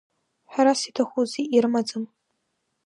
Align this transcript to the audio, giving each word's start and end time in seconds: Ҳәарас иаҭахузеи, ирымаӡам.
Ҳәарас 0.51 0.81
иаҭахузеи, 0.85 1.45
ирымаӡам. 1.55 2.05